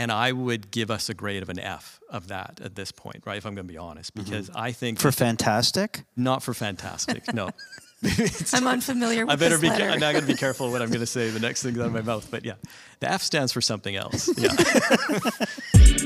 [0.00, 3.22] And I would give us a grade of an F of that at this point,
[3.26, 3.36] right?
[3.36, 4.58] If I'm going to be honest, because mm-hmm.
[4.58, 7.50] I think for fantastic, not for fantastic, no.
[8.54, 9.68] I'm unfamiliar with I better be.
[9.68, 9.90] Letter.
[9.90, 11.28] I'm not going to be careful what I'm going to say.
[11.28, 12.54] The next thing's out of my mouth, but yeah,
[13.00, 14.30] the F stands for something else.
[14.38, 14.54] Yeah.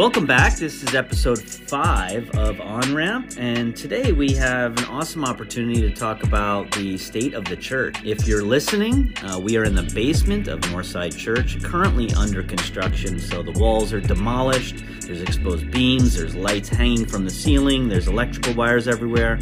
[0.00, 0.56] Welcome back.
[0.56, 5.90] This is episode five of On Ramp, and today we have an awesome opportunity to
[5.90, 8.02] talk about the state of the church.
[8.02, 13.18] If you're listening, uh, we are in the basement of Northside Church, currently under construction.
[13.20, 18.08] So the walls are demolished, there's exposed beams, there's lights hanging from the ceiling, there's
[18.08, 19.38] electrical wires everywhere.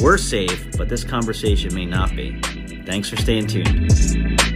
[0.00, 2.40] We're safe, but this conversation may not be.
[2.84, 4.49] Thanks for staying tuned.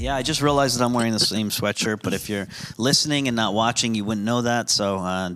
[0.00, 3.36] Yeah, I just realized that I'm wearing the same sweatshirt, but if you're listening and
[3.36, 4.70] not watching, you wouldn't know that.
[4.70, 5.32] So uh,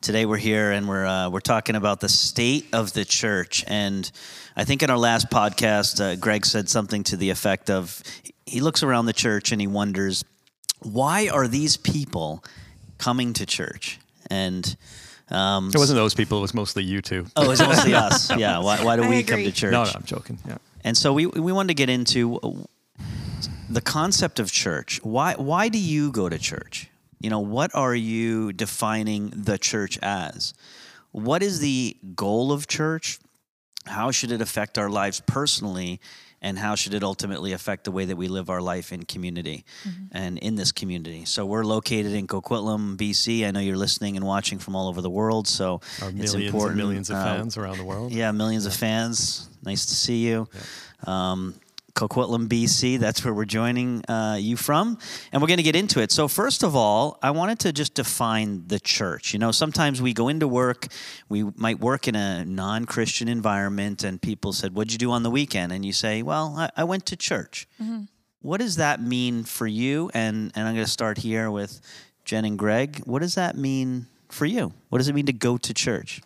[0.00, 3.64] today we're here and we're uh, we're talking about the state of the church.
[3.68, 4.10] And
[4.56, 8.02] I think in our last podcast, uh, Greg said something to the effect of
[8.44, 10.24] he looks around the church and he wonders
[10.80, 12.42] why are these people
[12.98, 14.76] coming to church and
[15.30, 17.24] um, it wasn't those people; it was mostly you two.
[17.36, 18.30] Oh, it was mostly us.
[18.36, 18.58] Yeah.
[18.58, 19.22] Why, why do I we agree.
[19.22, 19.72] come to church?
[19.72, 20.38] No, no, I'm joking.
[20.46, 20.58] Yeah.
[20.84, 22.66] And so we we wanted to get into
[23.72, 25.00] the concept of church.
[25.02, 26.88] Why why do you go to church?
[27.20, 30.54] You know, what are you defining the church as?
[31.12, 33.18] What is the goal of church?
[33.86, 36.00] How should it affect our lives personally?
[36.44, 39.64] And how should it ultimately affect the way that we live our life in community
[39.84, 40.06] mm-hmm.
[40.10, 41.24] and in this community?
[41.24, 43.46] So we're located in Coquitlam, BC.
[43.46, 45.46] I know you're listening and watching from all over the world.
[45.46, 46.70] So our it's millions important.
[46.72, 48.10] And millions of uh, fans around the world.
[48.10, 48.72] Yeah, millions yeah.
[48.72, 49.48] of fans.
[49.62, 50.48] Nice to see you.
[50.52, 50.60] Yeah.
[51.04, 51.54] Um,
[51.94, 52.98] Coquitlam, BC.
[52.98, 54.98] That's where we're joining uh, you from.
[55.30, 56.10] And we're going to get into it.
[56.10, 59.32] So, first of all, I wanted to just define the church.
[59.32, 60.88] You know, sometimes we go into work,
[61.28, 65.22] we might work in a non Christian environment, and people said, What'd you do on
[65.22, 65.72] the weekend?
[65.72, 67.68] And you say, Well, I, I went to church.
[67.80, 68.02] Mm-hmm.
[68.40, 70.10] What does that mean for you?
[70.14, 71.80] And, and I'm going to start here with
[72.24, 73.02] Jen and Greg.
[73.04, 74.72] What does that mean for you?
[74.88, 76.22] What does it mean to go to church?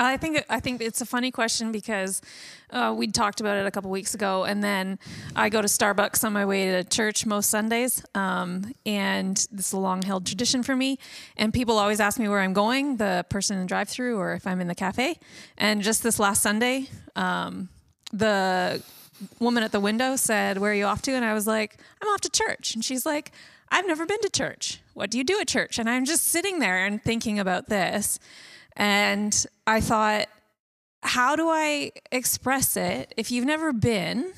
[0.00, 2.22] I think I think it's a funny question because
[2.70, 4.98] uh, we talked about it a couple weeks ago, and then
[5.36, 9.72] I go to Starbucks on my way to church most Sundays, um, and this is
[9.74, 10.98] a long-held tradition for me.
[11.36, 14.46] And people always ask me where I'm going, the person in the drive-through, or if
[14.46, 15.18] I'm in the cafe.
[15.58, 17.68] And just this last Sunday, um,
[18.12, 18.82] the
[19.38, 22.08] woman at the window said, "Where are you off to?" And I was like, "I'm
[22.08, 23.32] off to church." And she's like,
[23.68, 24.80] "I've never been to church.
[24.94, 28.18] What do you do at church?" And I'm just sitting there and thinking about this.
[28.76, 30.28] And I thought,
[31.02, 34.32] how do I express it if you've never been,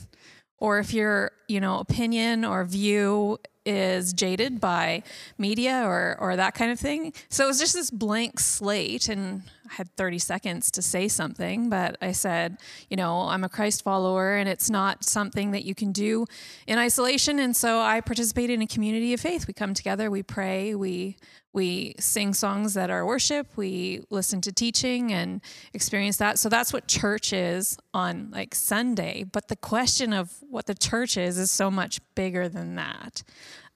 [0.58, 5.02] or if your you know opinion or view is jaded by
[5.38, 7.12] media or or that kind of thing.
[7.28, 11.68] So it was just this blank slate and I had 30 seconds to say something,
[11.68, 12.58] but I said,
[12.90, 16.26] you know, I'm a Christ follower and it's not something that you can do
[16.66, 19.46] in isolation and so I participate in a community of faith.
[19.46, 21.16] We come together, we pray, we
[21.52, 25.40] we sing songs that are worship, we listen to teaching and
[25.74, 26.38] experience that.
[26.38, 31.16] So that's what church is on like Sunday, but the question of what the church
[31.16, 33.22] is is so much bigger than that.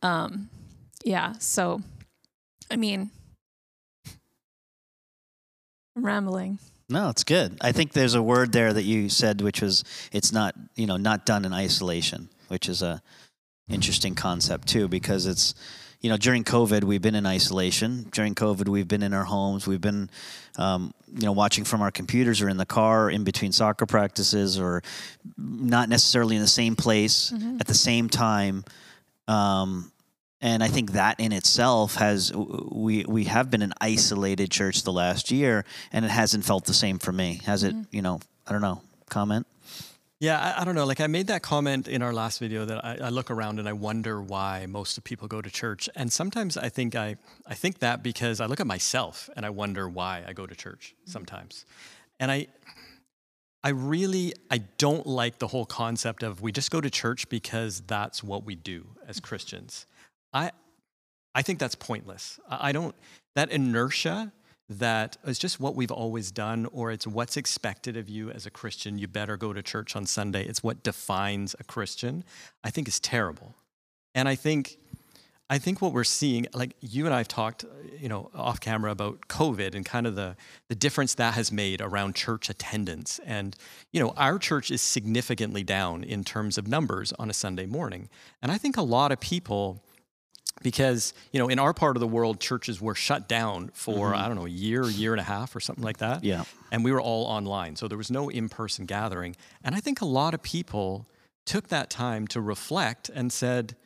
[0.02, 0.48] Um,
[1.04, 1.82] yeah, so
[2.70, 3.10] I mean,
[5.96, 6.58] I'm rambling.
[6.88, 7.58] No, it's good.
[7.60, 10.96] I think there's a word there that you said, which was it's not you know
[10.96, 13.02] not done in isolation, which is a
[13.68, 15.54] interesting concept too, because it's
[16.00, 18.06] you know during COVID we've been in isolation.
[18.12, 19.66] During COVID we've been in our homes.
[19.66, 20.10] We've been
[20.58, 24.58] um, you know watching from our computers or in the car in between soccer practices
[24.58, 24.82] or
[25.36, 27.58] not necessarily in the same place mm-hmm.
[27.60, 28.64] at the same time.
[29.28, 29.90] Um,
[30.40, 34.92] and I think that in itself has we we have been an isolated church the
[34.92, 37.40] last year, and it hasn't felt the same for me.
[37.46, 37.80] Has mm-hmm.
[37.80, 37.86] it?
[37.90, 38.82] You know, I don't know.
[39.08, 39.46] Comment.
[40.18, 40.86] Yeah, I, I, don't know.
[40.86, 43.68] Like I made that comment in our last video that I, I, look around and
[43.68, 47.16] I wonder why most of people go to church, and sometimes I think I
[47.46, 50.54] I think that because I look at myself and I wonder why I go to
[50.54, 51.10] church mm-hmm.
[51.10, 51.66] sometimes,
[52.18, 52.46] and I
[53.62, 57.82] I really I don't like the whole concept of we just go to church because
[57.82, 59.26] that's what we do as mm-hmm.
[59.26, 59.86] Christians.
[60.32, 60.50] I,
[61.34, 62.38] I think that's pointless.
[62.48, 62.94] I don't,
[63.34, 64.32] that inertia
[64.68, 68.50] that is just what we've always done, or it's what's expected of you as a
[68.50, 68.98] Christian.
[68.98, 70.44] You better go to church on Sunday.
[70.44, 72.24] It's what defines a Christian.
[72.64, 73.54] I think is terrible.
[74.14, 74.78] And I think,
[75.48, 77.64] I think what we're seeing, like you and I have talked,
[78.00, 80.34] you know, off camera about COVID and kind of the
[80.68, 83.20] the difference that has made around church attendance.
[83.24, 83.54] And
[83.92, 88.08] you know, our church is significantly down in terms of numbers on a Sunday morning.
[88.42, 89.84] And I think a lot of people
[90.62, 94.22] because you know in our part of the world churches were shut down for mm-hmm.
[94.22, 96.24] i don't know a year year and a half or something like that.
[96.24, 96.44] Yeah.
[96.70, 99.36] and we were all online so there was no in-person gathering.
[99.62, 101.06] And i think a lot of people
[101.44, 103.76] took that time to reflect and said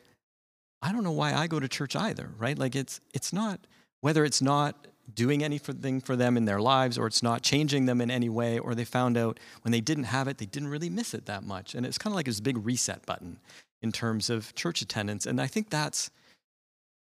[0.81, 2.57] i don't know why i go to church either right?
[2.57, 3.59] Like it's it's not
[4.01, 7.99] whether it's not doing anything for them in their lives or it's not changing them
[7.99, 10.89] in any way or they found out when they didn't have it they didn't really
[10.89, 11.75] miss it that much.
[11.75, 13.39] And it's kind of like this big reset button
[13.81, 15.25] in terms of church attendance.
[15.25, 16.09] And i think that's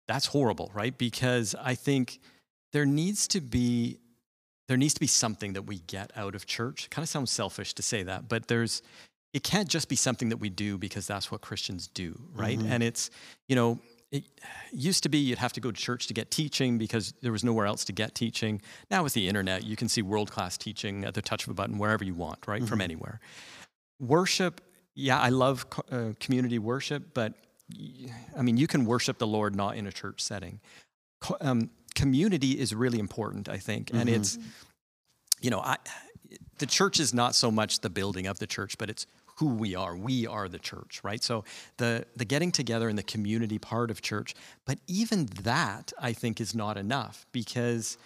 [0.07, 0.97] that's horrible right?
[0.97, 2.19] Because i think
[2.73, 3.99] there needs to be
[4.67, 6.85] there needs to be something that we get out of church.
[6.85, 8.81] It kind of sounds selfish to say that but there's
[9.33, 12.59] it can't just be something that we do because that's what christians do right?
[12.59, 13.09] And it's
[13.47, 14.23] you know it
[14.71, 17.43] used to be you'd have to go to church to get teaching because there was
[17.43, 18.61] nowhere else to get teaching.
[18.89, 21.53] Now with the internet you can see world class teaching at the touch of a
[21.53, 22.65] button wherever you want right?
[22.65, 23.19] From anywhere.
[23.99, 24.61] Worship
[24.97, 27.33] yeah i love uh, community worship but
[28.37, 30.59] i mean you can worship the lord not in a church setting.
[31.41, 34.37] Um, community is really important i think and it's
[35.41, 35.77] you know i
[36.59, 39.75] the church is not so much the building of the church but it's who we
[39.75, 39.95] are.
[39.95, 41.23] We are the church right?
[41.23, 41.43] So
[41.77, 44.33] the the getting together and the community part of church
[44.65, 47.97] but even that i think is not enough because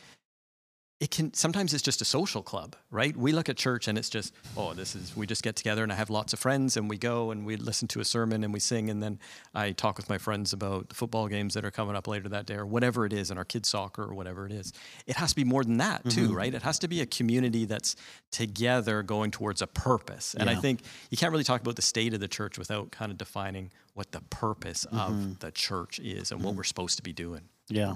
[1.02, 3.18] it can sometimes it's just a social club right?
[3.18, 5.92] We look at church and it's just oh this is we just get together and
[5.92, 8.54] i have lots of friends and we go and we listen to a sermon and
[8.54, 9.18] we sing and then
[9.56, 12.46] i talk with my friends about the football games that are coming up later that
[12.46, 14.72] day or whatever it is and our kids soccer or whatever it is.
[15.08, 16.36] It has to be more than that too mm-hmm.
[16.36, 16.54] right?
[16.54, 17.96] It has to be a community that's
[18.30, 20.36] together going towards a purpose.
[20.36, 23.12] And i think you can't really talk about the state of the church without kind
[23.12, 25.32] of defining what the purpose of mm-hmm.
[25.40, 26.58] the church is and what mm-hmm.
[26.58, 27.42] we're supposed to be doing.
[27.68, 27.96] Yeah.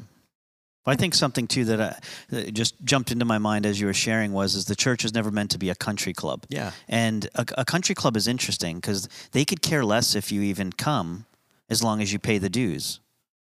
[0.86, 2.00] I think something too that, I,
[2.30, 5.14] that just jumped into my mind as you were sharing was is the church is
[5.14, 6.46] never meant to be a country club.
[6.50, 10.42] yeah And a, a country club is interesting because they could care less if you
[10.42, 11.26] even come
[11.70, 13.00] as long as you pay the dues.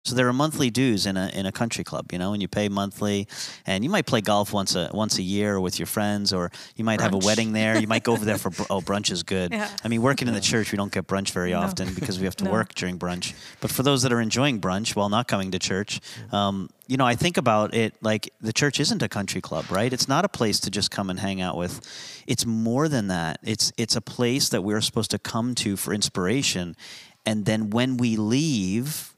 [0.05, 2.47] So there are monthly dues in a in a country club, you know, and you
[2.47, 3.27] pay monthly,
[3.65, 6.85] and you might play golf once a once a year with your friends, or you
[6.85, 7.77] might have a wedding there.
[7.77, 9.51] You might go over there for br- oh brunch is good.
[9.51, 9.69] Yeah.
[9.83, 11.59] I mean, working in the church, we don't get brunch very No.
[11.59, 12.51] often because we have to No.
[12.51, 13.33] work during brunch.
[13.59, 15.99] But for those that are enjoying brunch while not coming to church,
[16.31, 19.91] um, you know, I think about it like the church isn't a country club, right?
[19.91, 21.81] It's not a place to just come and hang out with.
[22.25, 23.39] It's more than that.
[23.43, 26.77] It's it's a place that we're supposed to come to for inspiration,
[27.25, 29.13] and then when we leave,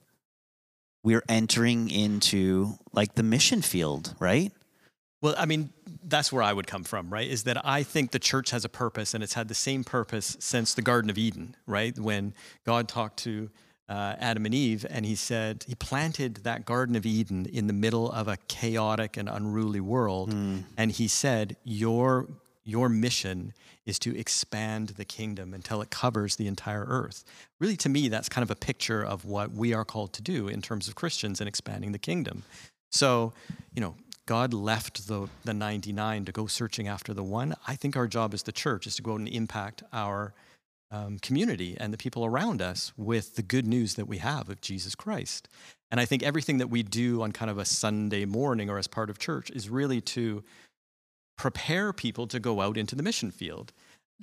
[1.04, 4.52] we're entering into like the mission field, right?
[5.22, 5.72] Well, I mean,
[6.04, 7.28] that's where I would come from, right?
[7.28, 10.36] Is that I think the church has a purpose and it's had the same purpose
[10.40, 11.98] since the Garden of Eden, right?
[11.98, 12.34] When
[12.66, 13.50] God talked to
[13.88, 17.74] uh, Adam and Eve and he said, He planted that Garden of Eden in the
[17.74, 20.32] middle of a chaotic and unruly world.
[20.78, 22.28] And he said, Your
[22.64, 23.54] your mission
[23.86, 27.24] is to expand the kingdom until it covers the entire earth.
[27.60, 30.48] Really, to me, that's kind of a picture of what we are called to do
[30.48, 32.44] in terms of Christians and expanding the kingdom.
[32.92, 33.34] So,
[33.74, 37.56] you know, God left the, the 99 to go searching after the one.
[37.68, 40.34] I think our job as the church is to go out and impact our
[40.92, 44.62] um, community and the people around us with the good news that we have of
[44.62, 45.48] Jesus Christ.
[45.90, 48.88] And I think everything that we do on kind of a Sunday morning or as
[48.88, 50.44] part of church is really to
[51.38, 53.74] prepare people to go out into the mission field.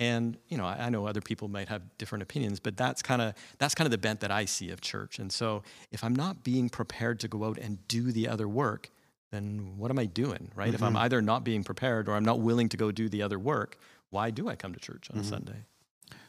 [0.00, 3.20] And you know, I, I know other people might have different opinions, but that's kind
[3.20, 5.19] of that's kind of the bent that I see of church.
[5.19, 8.90] And so, if I'm not being prepared to go out and do the other work,
[9.32, 10.72] then what am I doing, right?
[10.72, 13.38] If I'm either not being prepared or I'm not willing to go do the other
[13.40, 13.76] work,
[14.11, 15.64] why do I come to church on a Sunday?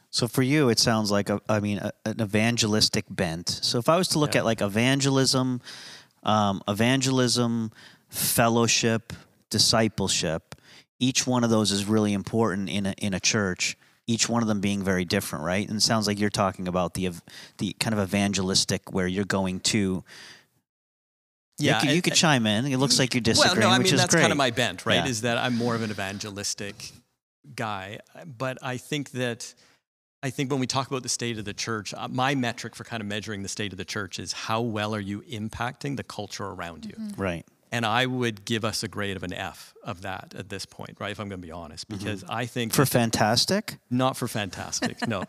[0.09, 3.47] So for you, it sounds like a, I mean, a, an evangelistic bent.
[3.47, 4.39] So if I was to look Yeah.
[4.39, 5.61] at like evangelism,
[6.23, 7.71] um, evangelism,
[8.09, 9.13] fellowship,
[9.51, 10.48] discipleship,
[10.99, 13.77] each one of those is really important in a, in a church.
[14.07, 15.67] Each one of them being very different, right?
[15.67, 17.11] And it sounds like you're talking about the
[17.59, 20.03] the kind of evangelistic where you're going to.
[21.59, 22.65] you could, you and- could chime in.
[22.65, 24.21] It looks like you're disagreeing, well, no, I mean that's great.
[24.21, 24.95] kind of my bent, right?
[24.95, 25.07] Yeah.
[25.07, 26.91] Is that I'm more of an evangelistic
[27.55, 29.53] guy, but I think that
[30.21, 32.83] I think when we talk about the state of the church, uh, my metric for
[32.83, 36.03] kind of measuring the state of the church is how well are you impacting the
[36.03, 36.93] culture around you.
[37.15, 37.45] right.
[37.71, 40.97] And I would give us a grade of an F of that at this point,
[40.99, 41.11] right?
[41.11, 42.81] If I'm going to be honest, because I think Mm-hmm.
[42.81, 45.23] For fantastic, not for fantastic, no.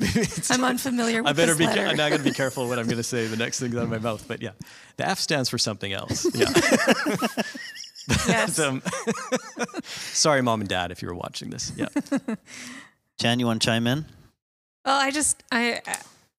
[0.50, 1.66] I'm unfamiliar with I better this be.
[1.66, 1.84] letter.
[1.84, 3.26] Ca- I'm not going to be careful what I'm going to say.
[3.26, 4.52] The next thing out of my mouth, but yeah,
[4.96, 6.26] the F stands for something else.
[6.34, 6.48] Yeah.
[8.26, 8.58] yes.
[8.58, 8.82] um,
[9.84, 11.72] sorry, mom and dad, if you were watching this.
[11.76, 11.88] Yeah.
[13.18, 14.06] Jen, you want to chime in?
[14.84, 15.80] Well, I just I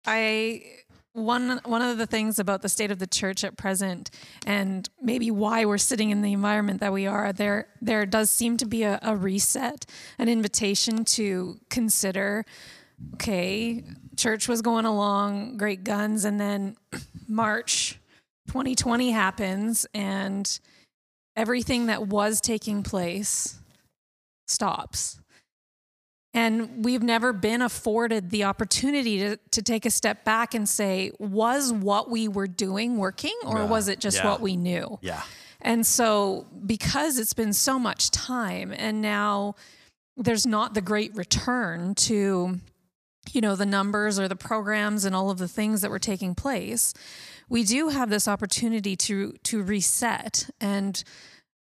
[0.05, 0.63] I
[1.13, 4.09] one one of the things about the state of the church at present
[4.45, 8.57] and maybe why we're sitting in the environment that we are there there does seem
[8.57, 9.85] to be a, a reset
[10.17, 12.43] an invitation to consider
[13.13, 13.83] okay
[14.17, 16.75] church was going along great guns and then
[17.27, 17.99] march
[18.47, 20.59] 2020 happens and
[21.35, 23.59] everything that was taking place
[24.47, 25.19] stops.
[26.33, 31.11] And we've never been afforded the opportunity to, to take a step back and say,
[31.19, 33.65] was what we were doing working or Yeah.
[33.65, 34.29] was it just Yeah.
[34.31, 34.97] what we knew?
[35.01, 35.21] Yeah.
[35.61, 39.55] And so, because it's been so much time, and now
[40.17, 42.59] there's not the great return to,
[43.31, 46.35] you know, the numbers or the programs and all of the things that were taking
[46.35, 46.93] place,
[47.47, 51.03] we do have this opportunity to to reset and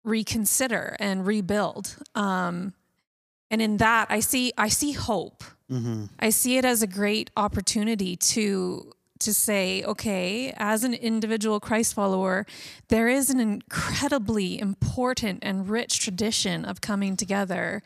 [0.05, 1.97] reconsider and rebuild.
[2.15, 2.75] Um,
[3.51, 5.45] and in that, I see I see hope.
[5.71, 6.05] Mm-hmm.
[6.19, 11.95] I see it as a great opportunity to to say, okay, as an individual Christ
[11.95, 12.47] follower,
[12.89, 17.83] there is an incredibly important and rich tradition of coming together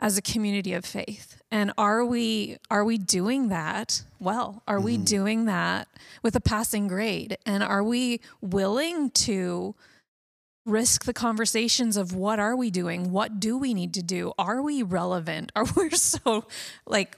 [0.00, 1.40] as a community of faith.
[1.50, 4.62] And are we are we doing that well?
[4.68, 5.88] Are we doing that
[6.22, 7.38] with a passing grade?
[7.46, 9.74] And are we willing to
[10.68, 13.10] risk the conversations of what are we doing?
[13.10, 14.32] What do we need to do?
[14.38, 15.50] Are we relevant?
[15.56, 16.44] Are we so
[16.86, 17.16] like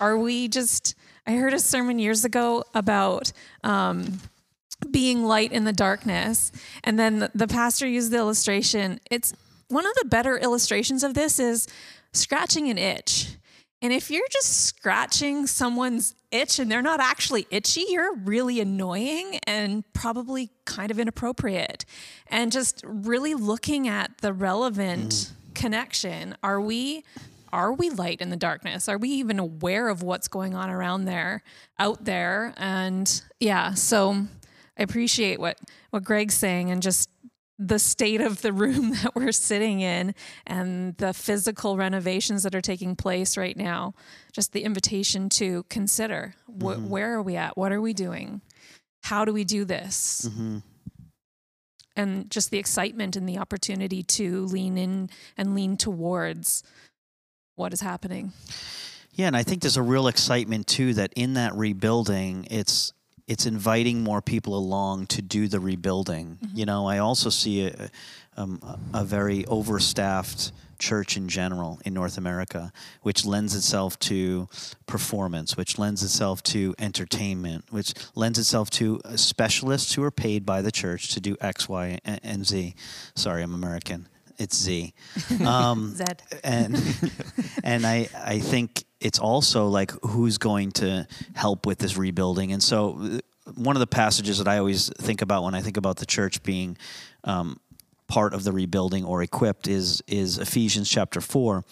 [0.00, 0.94] are we just
[1.26, 3.32] I heard a sermon years ago about
[3.64, 4.20] um
[4.90, 6.52] being light in the darkness.
[6.84, 9.00] And then the, pastor used the illustration.
[9.10, 9.34] It's
[9.68, 11.68] one of the better illustrations of this is
[12.12, 13.36] scratching an itch.
[13.82, 19.38] And if you're just scratching someone's itch and they're not actually itchy, you're really annoying
[19.46, 21.86] and probably kind of inappropriate.
[22.26, 25.32] And just really looking at the relevant mm.
[25.54, 26.36] connection.
[26.42, 27.04] Are we
[27.52, 28.88] are we light in the darkness?
[28.88, 31.42] Are we even aware of what's going on around there,
[31.80, 32.54] out there?
[32.56, 34.26] And yeah, so
[34.78, 35.58] I appreciate what
[35.90, 37.08] what Greg's saying and just
[37.60, 40.14] the state of the room that we're sitting in
[40.46, 43.94] and the physical renovations that are taking place right now.
[44.32, 47.56] Just the invitation to consider wh- where are we at?
[47.56, 48.40] What are we doing?
[49.02, 50.28] How do we do this?
[50.28, 50.58] Mm-hmm.
[51.96, 56.62] And just the excitement and the opportunity to lean in and lean towards
[57.56, 58.32] what is happening.
[59.12, 62.94] Yeah, and I think there's a real excitement too that in that rebuilding, it's
[63.30, 66.36] it's inviting more people along to do the rebuilding.
[66.52, 67.88] You know, I also see a,
[68.36, 68.60] um,
[68.92, 72.72] a very overstaffed church in general in North America,
[73.02, 74.48] which lends itself to
[74.88, 80.44] performance, which lends itself to entertainment, which lends itself to uh, specialists who are paid
[80.44, 82.74] by the church to do X, Y, and Z.
[83.14, 84.08] Sorry, I'm American.
[84.40, 84.94] It's Z.
[85.46, 86.22] Um, Zed.
[86.42, 86.76] and
[87.64, 92.52] and I I think it's also like who's going to help with this rebuilding.
[92.52, 95.76] And so uh, one of the passages that I always think about when I think
[95.76, 96.76] about the church being
[97.24, 97.58] um,
[98.08, 101.64] part of the rebuilding or equipped is is Ephesians chapter four,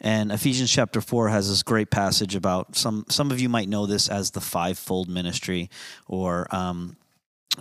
[0.00, 3.86] and Ephesians chapter four has this great passage about some some of you might know
[3.86, 5.70] this as the fivefold ministry
[6.06, 6.46] or.
[6.54, 6.96] Um,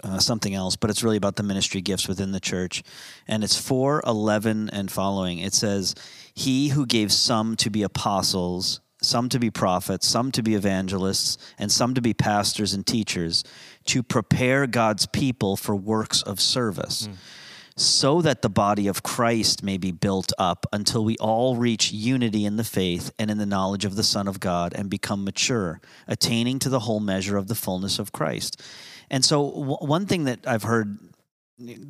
[0.04, 2.84] uh, something else, but it's really about the ministry gifts within the church.
[3.28, 5.40] And it's 4 11 and following.
[5.40, 5.96] It says,
[6.34, 11.38] He who gave some to be apostles, some to be prophets, some to be evangelists,
[11.58, 13.44] and some to be pastors and teachers,
[13.86, 17.08] to prepare God's people for works of service.
[17.76, 22.46] So that the body of Christ may be built up until we all reach unity
[22.46, 25.82] in the faith and in the knowledge of the Son of God and become mature,
[26.08, 28.62] attaining to the whole measure of the fullness of Christ.
[29.14, 30.98] And so, w- one thing that I've heard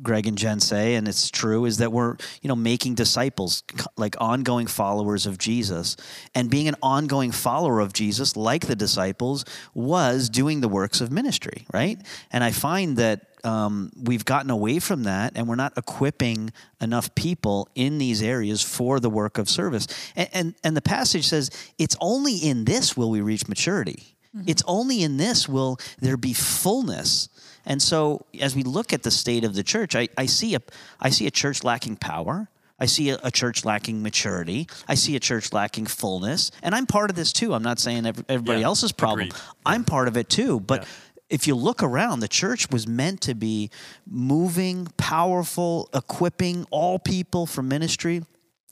[0.02, 3.62] Greg and Jen say, and it's true, is that we're you know making disciples,
[3.96, 5.96] like ongoing followers of Jesus,
[6.34, 11.10] and being an ongoing follower of Jesus, like the disciples, was doing the works of
[11.10, 11.98] ministry, right?
[12.30, 16.52] And I find that um, we've gotten away from that, and we're not equipping
[16.82, 19.86] enough people in these areas for the work of service.
[20.14, 24.13] And and, and the passage says it's only in this will we reach maturity.
[24.36, 24.48] Mm-hmm.
[24.48, 27.28] It's only in this will there be fullness.
[27.66, 30.60] And so, as we look at the state of the church, I, I see a
[31.00, 32.48] I see a church lacking power.
[32.78, 34.66] I see a, a church lacking maturity.
[34.88, 37.54] I see a church lacking fullness, and I'm part of this too.
[37.54, 39.28] I'm not saying ev- everybody Yeah, else's problem.
[39.28, 39.40] agreed.
[39.64, 40.58] I'm part of it too.
[40.60, 40.88] But Yeah.
[41.30, 43.70] if you look around, the church was meant to be
[44.06, 48.24] moving, powerful, equipping all people for ministry.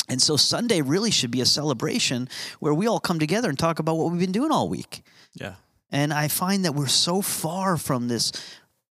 [0.08, 2.28] And so Sunday really should be a celebration
[2.58, 5.02] where we all come together and talk about what we've been doing all week.
[5.34, 5.54] Yeah.
[5.90, 8.32] And I find that we're so far from this,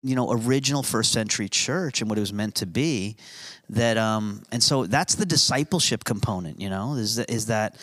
[0.02, 3.18] you know, original first century church and what it was meant to be
[3.70, 7.78] that um and so that's the discipleship component, you know, is that is that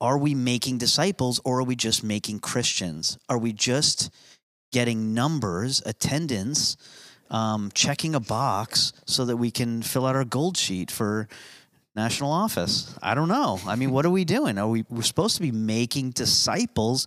[0.00, 3.18] are we making disciples or are we just making Christians?
[3.28, 4.10] Are we just
[4.72, 6.76] getting numbers, attendance,
[7.30, 11.28] um, checking a box so that we can fill out our gold sheet for
[11.94, 12.94] national office?
[13.02, 13.58] I don't know.
[13.66, 14.58] I mean, what are we doing?
[14.58, 17.06] Are we we're supposed to be making disciples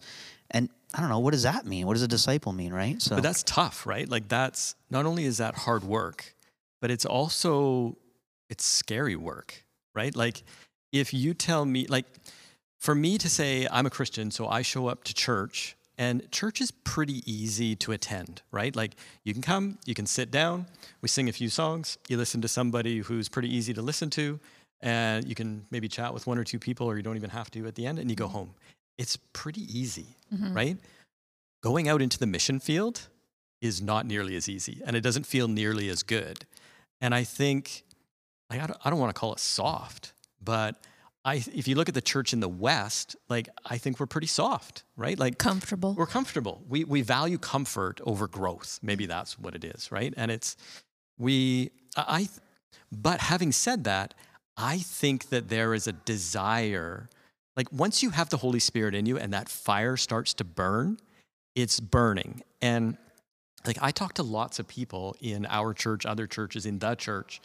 [0.50, 1.86] and I don't know, what does that mean?
[1.86, 3.02] What does a disciple mean, right?
[3.02, 4.10] So But that's tough, right?
[4.10, 6.36] Like that's not only is that hard work,
[6.82, 7.98] but it's also
[8.50, 10.16] it's scary work, right?
[10.16, 10.44] Like
[10.92, 12.06] if you tell me like
[12.80, 16.62] for me to say I'm a Christian, so I show up to church and church
[16.62, 18.76] is pretty easy to attend, right?
[18.76, 20.66] Like you can come, you can sit down,
[21.02, 24.40] we sing a few songs, you listen to somebody who's pretty easy to listen to,
[24.82, 27.52] and you can maybe chat with one or two people or you don't even have
[27.52, 28.38] to at the end and you go mm-hmm.
[28.38, 28.54] home.
[29.00, 30.54] It's pretty easy, mm-hmm.
[30.54, 30.78] right?
[31.64, 33.08] Going out into the mission field
[33.62, 36.46] is not nearly as easy and it doesn't feel nearly as good.
[37.02, 37.84] And I think
[38.50, 40.76] like I don't, I don't want to call it soft, but
[41.26, 44.28] I if you look at the church in the West, like I think we're pretty
[44.28, 45.18] soft, right?
[45.18, 45.94] Like Comfortable.
[45.94, 46.62] we're comfortable.
[46.68, 48.80] We we value comfort over growth.
[48.82, 50.14] Maybe that's what it is, right?
[50.18, 50.56] And it's
[51.18, 52.30] we I-
[52.92, 54.14] but having said that,
[54.58, 57.10] I think that there is a desire
[57.60, 60.98] like once you have the Holy Spirit in you and that fire starts to burn,
[61.56, 62.42] it's burning.
[62.62, 62.98] And
[63.68, 67.42] like I talk to lots of people in our church, other churches, in the church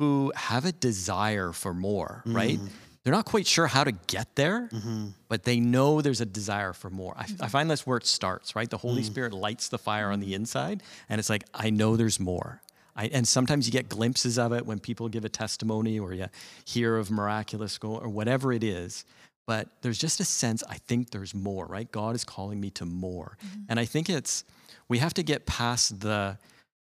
[0.00, 2.34] who have a desire for more, mm.
[2.34, 2.58] right?
[3.04, 5.10] They're not quite sure how to get there, mm-hmm.
[5.28, 7.14] but they know there's a desire for more.
[7.16, 8.68] I, I find that's where it starts, right?
[8.68, 9.06] The Holy mm.
[9.06, 10.34] Spirit lights the fire on the mm.
[10.34, 12.60] inside, and it's like, I know there's more.
[12.96, 16.26] I, and sometimes you get glimpses of it when people give a testimony or you
[16.64, 19.04] hear of miraculous go or whatever it is.
[19.46, 21.90] But there's just a sense, I think there's more, right?
[21.90, 23.36] God is calling me to more.
[23.44, 23.60] Mm-hmm.
[23.68, 24.44] And I think it's,
[24.88, 26.38] we have to get past the,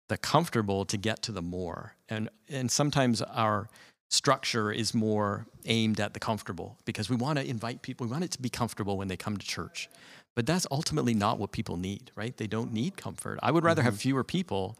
[0.08, 1.94] the comfortable to get to the more.
[2.08, 3.68] And and sometimes our
[4.10, 8.24] structure is more aimed at the comfortable because we want to invite people, we want
[8.24, 9.88] it to be comfortable when they come to church.
[10.36, 12.36] But that's ultimately not what people need, right?
[12.36, 13.40] They don't need comfort.
[13.42, 14.00] I would rather have mm-hmm.
[14.00, 14.78] fewer people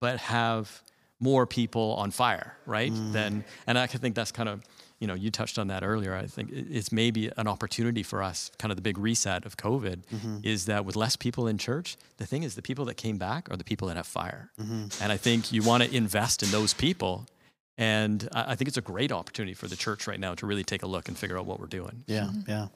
[0.00, 0.82] but have
[1.20, 2.92] more people on fire, right?
[2.92, 3.12] Mm.
[3.12, 4.62] Then and I think that's kind of
[4.98, 6.14] you know, you touched on that earlier.
[6.14, 10.02] I think it's maybe an opportunity for us, kind of the big reset of COVID,
[10.12, 10.38] mm-hmm.
[10.42, 13.48] is that with less people in church, the thing is the people that came back
[13.50, 14.50] are the people that have fire.
[14.60, 15.02] Mm-hmm.
[15.02, 17.26] And I think you want to invest in those people.
[17.76, 20.64] And I I think it's a great opportunity for the church right now to really
[20.64, 22.02] take a look and figure out what we're doing.
[22.06, 22.50] Yeah, mm-hmm.
[22.50, 22.66] yeah.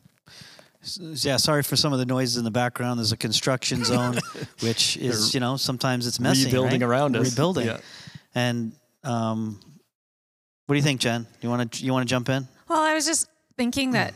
[0.82, 3.00] S- Yeah, sorry for some of the noises in the background.
[3.00, 4.18] There's a construction zone,
[4.60, 6.44] which is, you know, sometimes it's messy.
[6.44, 6.88] Rebuilding right?
[6.88, 7.30] around us.
[7.30, 7.66] Rebuilding.
[7.66, 7.78] Yeah.
[8.34, 8.72] And
[9.04, 9.60] um,
[10.66, 11.26] what do you think, Jen?
[11.40, 12.48] You want to you want to jump in?
[12.68, 14.14] Well, I was just thinking that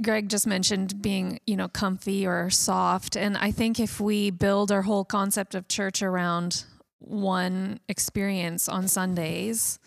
[0.00, 3.16] Greg just mentioned being, you know, comfy or soft.
[3.16, 6.64] And I think if we build our whole concept of church around
[6.98, 9.78] one experience on Sundays,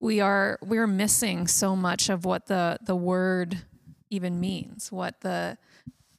[0.00, 3.58] we are we're missing so much of what the the word
[4.10, 5.58] even means, what the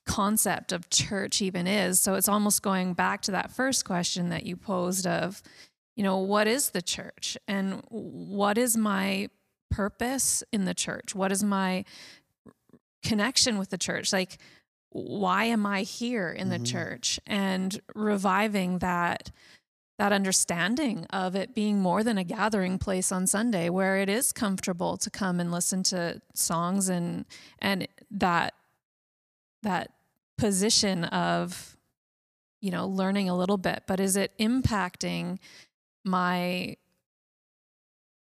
[0.06, 2.00] concept of church even is.
[2.00, 5.42] So it's almost going back to that first question that you posed of,
[5.98, 9.30] you know, what is the church and what is my
[9.72, 11.16] purpose in the church?
[11.16, 11.86] What is my
[13.04, 14.14] connection with the church?
[14.14, 14.38] Like,
[14.92, 16.66] why am I here in the mm-hmm.
[16.66, 17.20] church?
[17.26, 19.32] And reviving that
[19.98, 24.32] that understanding of it being more than a gathering place on Sunday where it is
[24.32, 27.26] comfortable to come and listen to songs and
[27.58, 28.54] and that
[29.64, 29.90] that
[30.38, 31.76] position of
[32.62, 35.40] you know learning a little bit but is it impacting
[36.08, 36.78] my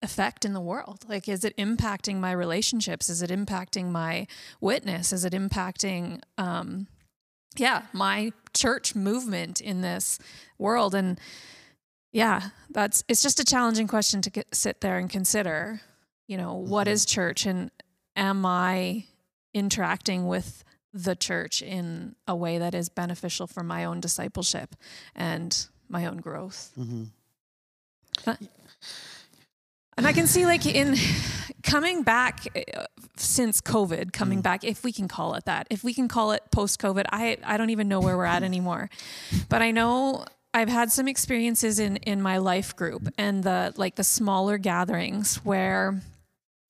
[0.03, 1.05] effect in the world?
[1.09, 3.09] Like is it impacting my relationships?
[3.09, 4.27] Is it impacting my
[4.61, 5.12] witness?
[5.12, 6.87] Is it impacting um
[7.57, 10.18] yeah my church movement in this
[10.59, 10.95] world?
[10.95, 11.21] And
[12.12, 15.81] yeah that's it's just a challenging question to get, sit there and consider
[16.27, 17.71] you know what is church and
[18.16, 19.05] am i
[19.55, 24.77] interacting with the church in a way that is beneficial for my own discipleship
[25.14, 26.73] and my own growth?
[26.79, 27.05] Mm-hmm.
[28.27, 30.96] And I can see like in
[31.62, 32.85] coming back uh,
[33.16, 36.42] since COVID, coming back, if we can call it that, if we can call it
[36.51, 38.90] post COVID, I, I don't even know where we're at anymore.
[39.48, 43.94] But I know I've had some experiences in, in my life group and the like
[43.96, 46.01] the smaller gatherings where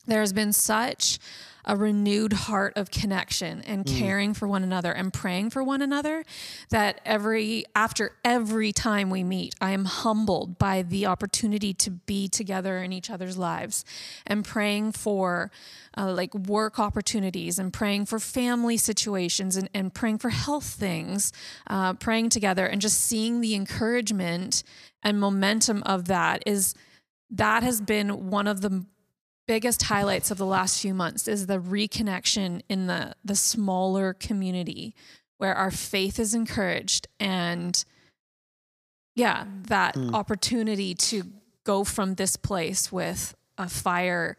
[0.06, 1.18] there's been such
[1.64, 6.24] a renewed heart of connection and caring for one another and praying for one another
[6.70, 12.28] that every after every time we meet i am humbled by the opportunity to be
[12.28, 13.84] together in each other's lives
[14.26, 15.50] and praying for
[15.96, 21.32] uh, like work opportunities and praying for family situations and, and praying for health things
[21.68, 24.62] uh, praying together and just seeing the encouragement
[25.02, 26.74] and momentum of that is
[27.30, 28.84] that has been one of the
[29.46, 34.94] biggest highlights of the last few months is the reconnection in the the smaller community
[35.38, 37.84] where our faith is encouraged and
[39.14, 41.24] yeah that opportunity to
[41.64, 44.36] go from this place with a fire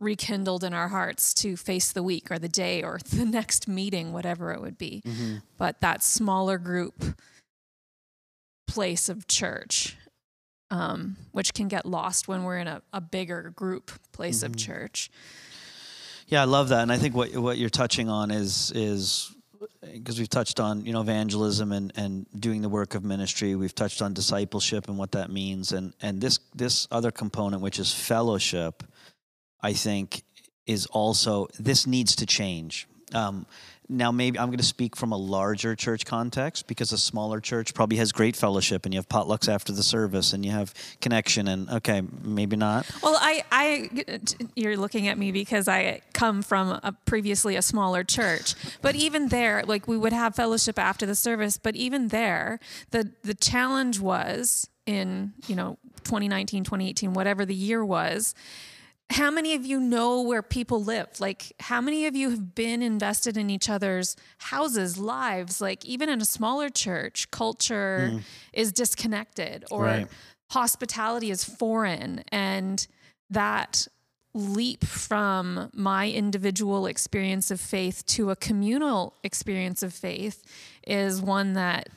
[0.00, 4.12] rekindled in our hearts to face the week or the day or the next meeting,
[4.12, 5.02] whatever it would be.
[5.04, 5.36] Mm-hmm.
[5.56, 7.04] But that smaller group
[8.66, 9.96] place of church,
[10.70, 15.10] um, which can get lost when we're in a, a bigger group place of church.
[16.26, 19.34] Yeah, I love that, and I think what what you're touching on is is
[19.92, 23.54] because we've touched on you know evangelism and and doing the work of ministry.
[23.54, 27.78] We've touched on discipleship and what that means, and and this this other component, which
[27.78, 28.82] is fellowship,
[29.62, 30.22] I think
[30.66, 32.86] is also this needs to change.
[33.14, 33.46] Um,
[33.90, 37.72] now, maybe I'm going to speak from a larger church context because a smaller church
[37.72, 41.48] probably has great fellowship and you have potlucks after the service and you have connection
[41.48, 42.86] and okay, maybe not.
[43.02, 44.20] Well, I, I,
[44.54, 49.28] you're looking at me because I come from a previously a smaller church, but even
[49.28, 54.00] there, like we would have fellowship after the service, but even there, the the challenge
[54.00, 58.34] was in you know 2019, 2018, whatever the year was
[59.10, 61.08] how many of you know where people live?
[61.18, 65.60] Like, how many of you have been invested in each other's houses, lives?
[65.60, 68.22] Like, even in a smaller church, culture mm.
[68.52, 70.08] is disconnected or right.
[70.50, 72.22] hospitality is foreign.
[72.30, 72.86] And
[73.30, 73.88] that
[74.34, 80.44] leap from my individual experience of faith to a communal experience of faith
[80.86, 81.88] is one that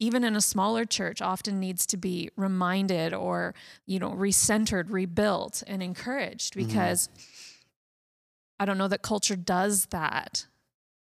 [0.00, 3.54] even in a smaller church often needs to be reminded or
[3.86, 6.66] you know recentered rebuilt and encouraged mm-hmm.
[6.66, 8.60] because mm-hmm.
[8.60, 10.46] i don't know that culture does that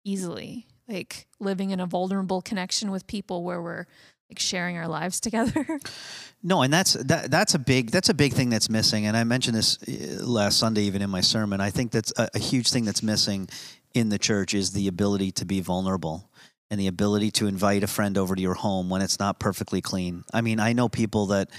[0.04, 3.86] easily like living in a vulnerable connection with people where we're
[4.30, 5.65] like sharing our lives together
[6.43, 9.23] no and that's that, that's a big that's a big thing that's missing and i
[9.23, 12.69] mentioned this uh, last sunday even in my sermon i think that's a, a huge
[12.69, 13.47] thing that's missing
[13.93, 16.30] in the church is the ability to be vulnerable
[16.71, 19.81] and the ability to invite a friend over to your home when it's not perfectly
[19.81, 20.23] clean.
[20.34, 21.49] I mean, I know people that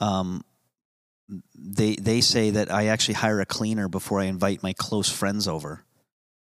[0.00, 0.44] um,
[1.54, 5.48] they they say that I actually hire a cleaner before I invite my close friends
[5.48, 5.84] over,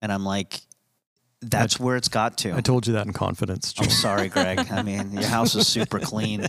[0.01, 0.59] and I'm like,
[1.41, 2.53] that's I, where it's got to.
[2.53, 3.73] I told you that in confidence.
[3.79, 4.69] I'm sorry, Greg.
[4.69, 6.45] I mean, your house is super clean,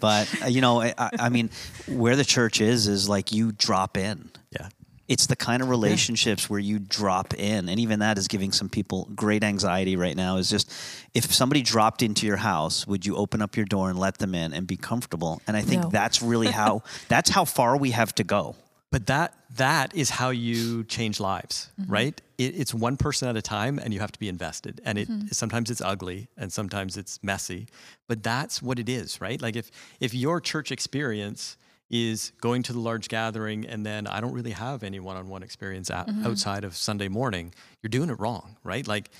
[0.00, 1.50] but uh, you know, I, I mean,
[1.86, 4.30] where the church is is like you drop in.
[4.50, 4.68] Yeah
[5.08, 6.48] it's the kind of relationships yeah.
[6.48, 10.36] where you drop in and even that is giving some people great anxiety right now
[10.36, 10.72] is just
[11.14, 14.34] if somebody dropped into your house would you open up your door and let them
[14.34, 15.88] in and be comfortable and i think no.
[15.90, 18.54] that's really how that's how far we have to go
[18.90, 21.92] but that that is how you change lives mm-hmm.
[21.92, 24.98] right it, it's one person at a time and you have to be invested and
[24.98, 25.26] it mm-hmm.
[25.30, 27.66] sometimes it's ugly and sometimes it's messy
[28.08, 31.56] but that's what it is right like if if your church experience
[31.94, 35.90] is going to the large gathering and then I don't really have any one-on-one experience
[35.90, 36.26] at, mm-hmm.
[36.26, 38.84] outside of Sunday morning, you're doing it wrong, right?
[38.84, 39.10] Like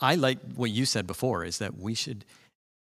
[0.00, 2.24] I like what you said before is that we should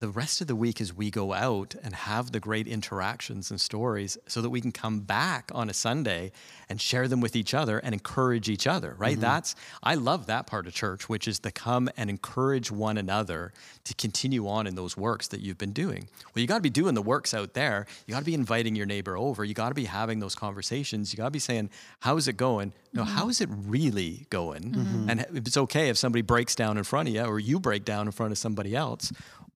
[0.03, 3.61] the rest of the week as we go out and have the great interactions and
[3.61, 6.29] stories so that we can come back on a Sunday
[6.67, 9.13] and share them with each other and encourage each other, right?
[9.13, 9.21] Mm-hmm.
[9.21, 13.53] That's, I love that part of church, which is to come and encourage one another
[13.85, 16.09] to continue on in those works that you've been doing.
[16.35, 17.87] Well, you got to be doing the works out there.
[18.05, 19.45] You got to be inviting your neighbor over.
[19.45, 21.13] You got to be having those conversations.
[21.13, 21.69] You got to be saying,
[22.01, 22.73] how's it going?
[22.91, 23.15] No, mm-hmm.
[23.15, 24.63] how is it really going?
[24.63, 25.09] Mm-hmm.
[25.09, 28.05] And it's okay if somebody breaks down in front of you or you break down
[28.05, 29.13] in front of somebody else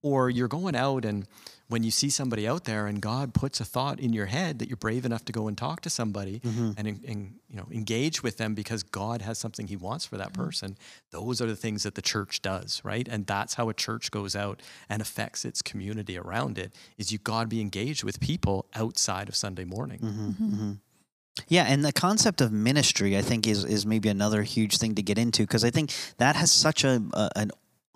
[0.07, 1.27] or you're going out and
[1.69, 4.69] when you see somebody out there and God puts a thought in your head that
[4.69, 6.71] you're brave enough to go and talk to somebody mm-hmm.
[6.77, 10.33] and, and, you know engage with them because God has something he wants for that
[10.33, 10.43] mm-hmm.
[10.43, 10.77] person
[11.11, 14.35] those are the things that the church does right and that's how a church goes
[14.35, 18.65] out and affects its community around it is you got to be engaged with people
[18.75, 20.29] outside of Sunday morning mm-hmm.
[20.29, 20.45] mm-hmm.
[20.45, 20.71] mm-hmm.
[21.47, 25.03] Yeah, and the concept of ministry, I think, is is maybe another huge thing to
[25.03, 27.51] get into because I think that has such a, a an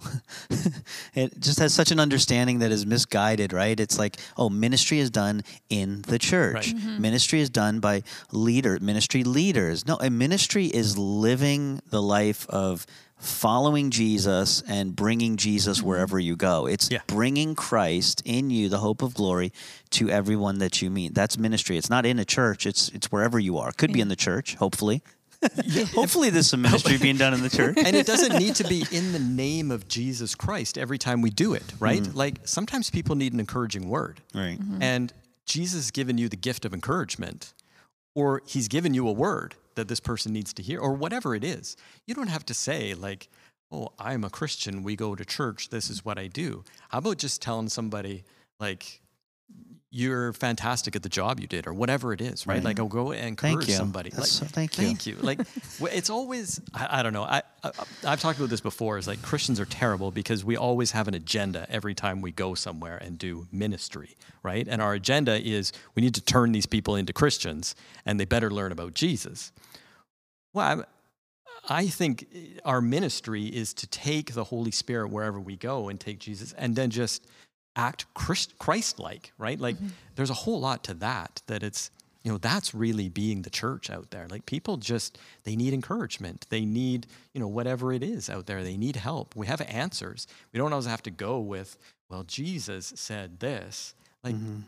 [1.13, 3.79] it just has such an understanding that is misguided, right?
[3.79, 6.53] It's like, oh, ministry is done in the church.
[6.53, 6.65] Right.
[6.75, 7.01] Mm-hmm.
[7.01, 9.85] Ministry is done by leader, ministry leaders.
[9.87, 12.85] No, a ministry is living the life of
[13.17, 15.87] following Jesus and bringing Jesus mm-hmm.
[15.87, 16.65] wherever you go.
[16.65, 17.01] It's yeah.
[17.07, 19.53] bringing Christ in you, the hope of glory,
[19.91, 21.13] to everyone that you meet.
[21.13, 21.77] That's ministry.
[21.77, 22.65] It's not in a church.
[22.65, 23.71] It's it's wherever you are.
[23.71, 25.03] Could be in the church, hopefully.
[25.93, 27.77] Hopefully, there's some ministry being done in the church.
[27.77, 31.29] And it doesn't need to be in the name of Jesus Christ every time we
[31.29, 32.03] do it, right?
[32.03, 32.15] Mm.
[32.15, 34.21] Like sometimes people need an encouraging word.
[34.35, 34.59] Right.
[34.59, 34.81] Mm-hmm.
[34.81, 35.13] And
[35.45, 37.53] Jesus has given you the gift of encouragement,
[38.13, 41.43] or he's given you a word that this person needs to hear, or whatever it
[41.43, 41.75] is.
[42.05, 43.29] You don't have to say, like,
[43.71, 44.83] oh, I'm a Christian.
[44.83, 45.69] We go to church.
[45.69, 46.63] This is what I do.
[46.89, 48.25] How about just telling somebody,
[48.59, 49.01] like,
[49.93, 52.63] you're fantastic at the job you did or whatever it is right, right.
[52.63, 54.09] like i'll go and encourage somebody.
[54.09, 54.85] Like, so, thank you.
[54.85, 55.17] thank you.
[55.17, 55.41] Like
[55.81, 57.23] it's always I, I, don't know.
[57.23, 57.71] I, I
[58.09, 61.13] have talked about this before is like christians are terrible because we always have an
[61.13, 64.67] agenda every time we go somewhere and do ministry right?
[64.67, 67.75] And our agenda is we need to turn these people into christians
[68.05, 69.51] and they better learn about jesus.
[70.53, 70.85] Well, I'm,
[71.69, 72.25] I think
[72.65, 76.75] our ministry is to take the Holy Spirit wherever we go and take Jesus and
[76.75, 77.27] then just
[77.75, 79.59] act Christ like, right?
[79.59, 79.87] Like mm-hmm.
[80.15, 81.91] there's a whole lot to that, that it's,
[82.23, 84.27] you know, that's really being the church out there.
[84.29, 86.45] Like people just, they need encouragement.
[86.49, 88.63] They need, you know, whatever it is out there.
[88.63, 89.35] They need help.
[89.35, 90.27] We have answers.
[90.53, 91.77] We don't always have to go with,
[92.09, 93.95] well, Jesus said this.
[94.23, 94.59] Like, mm-hmm.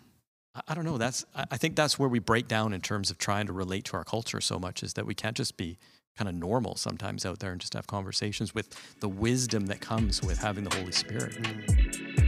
[0.55, 0.97] I, I don't know.
[0.97, 3.97] That's, I think that's where we break down in terms of trying to relate to
[3.97, 5.77] our culture so much is that we can't just be
[6.17, 10.23] kind of normal sometimes out there and just have conversations with the wisdom that comes
[10.23, 11.33] with having the Holy Spirit.
[11.33, 12.22] Mm-hmm.